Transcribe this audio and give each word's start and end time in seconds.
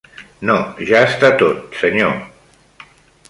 No, 0.49 0.55
ja 0.91 1.01
està 1.09 1.29
tot, 1.43 1.77
senyor. 1.83 2.17